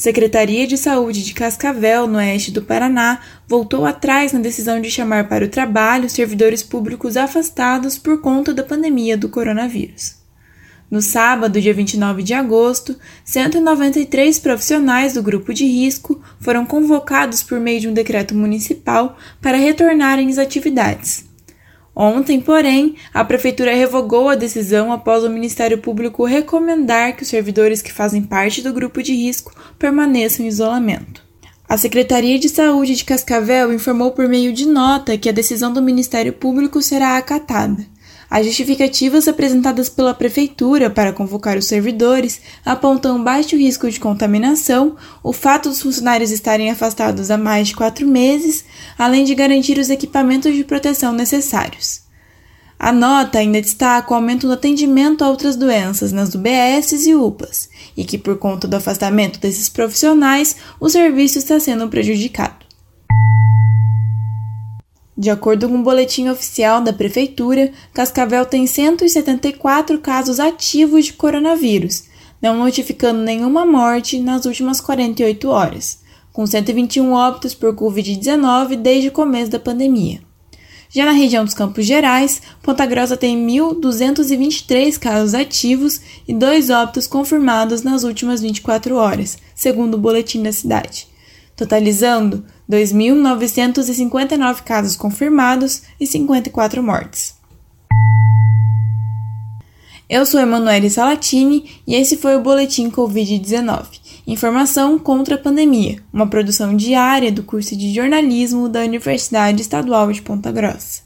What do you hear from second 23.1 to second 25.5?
a Prefeitura revogou a decisão após o